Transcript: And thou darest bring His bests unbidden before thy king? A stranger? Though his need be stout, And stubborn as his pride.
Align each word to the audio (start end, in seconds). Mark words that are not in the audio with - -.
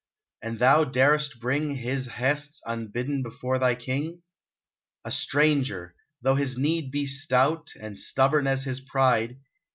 And 0.41 0.57
thou 0.57 0.83
darest 0.83 1.39
bring 1.39 1.69
His 1.75 2.07
bests 2.07 2.59
unbidden 2.65 3.21
before 3.21 3.59
thy 3.59 3.75
king? 3.75 4.23
A 5.05 5.11
stranger? 5.11 5.93
Though 6.23 6.33
his 6.33 6.57
need 6.57 6.89
be 6.89 7.05
stout, 7.05 7.73
And 7.79 7.99
stubborn 7.99 8.47
as 8.47 8.63
his 8.63 8.79
pride. 8.79 9.37